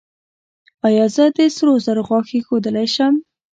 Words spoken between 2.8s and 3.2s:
شم؟